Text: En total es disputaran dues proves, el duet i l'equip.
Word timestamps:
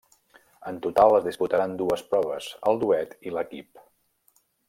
En 0.69 0.77
total 0.85 1.17
es 1.17 1.27
disputaran 1.27 1.75
dues 1.83 2.03
proves, 2.15 2.49
el 2.73 2.81
duet 2.85 3.15
i 3.31 3.35
l'equip. 3.37 3.87